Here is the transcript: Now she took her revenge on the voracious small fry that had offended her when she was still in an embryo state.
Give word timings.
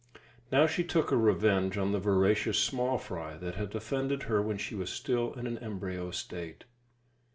Now 0.51 0.65
she 0.65 0.83
took 0.83 1.11
her 1.11 1.15
revenge 1.15 1.77
on 1.77 1.91
the 1.91 1.99
voracious 1.99 2.57
small 2.57 2.97
fry 2.97 3.37
that 3.37 3.53
had 3.53 3.75
offended 3.75 4.23
her 4.23 4.41
when 4.41 4.57
she 4.57 4.73
was 4.73 4.89
still 4.89 5.33
in 5.33 5.45
an 5.45 5.59
embryo 5.59 6.09
state. 6.09 6.63